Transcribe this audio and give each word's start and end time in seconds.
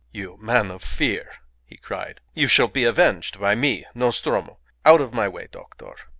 "You 0.11 0.35
man 0.41 0.71
of 0.71 0.81
fear!" 0.81 1.31
he 1.63 1.77
cried. 1.77 2.21
"You 2.33 2.47
shall 2.47 2.67
be 2.67 2.85
avenged 2.85 3.39
by 3.39 3.53
me 3.53 3.85
Nostromo. 3.93 4.57
Out 4.83 4.99
of 4.99 5.13
my 5.13 5.27
way, 5.27 5.47
doctor! 5.51 5.95